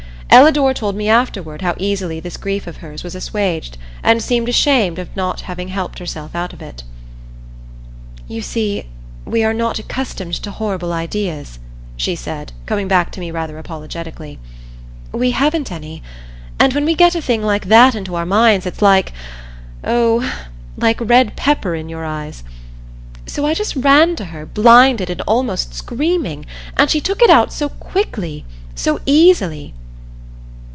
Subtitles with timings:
[0.33, 4.97] Ellador told me afterward how easily this grief of hers was assuaged, and seemed ashamed
[4.97, 6.85] of not having helped herself out of it.
[8.29, 8.85] "You see,
[9.25, 11.59] we are not accustomed to horrible ideas,"
[11.97, 14.39] she said, coming back to me rather apologetically.
[15.11, 16.01] "We haven't any.
[16.57, 19.11] And when we get a thing like that into our minds it's like
[19.83, 20.33] oh,
[20.77, 22.41] like red pepper in your eyes.
[23.25, 26.45] So I just ran to her, blinded and almost screaming,
[26.77, 28.45] and she took it out so quickly
[28.75, 29.73] so easily!"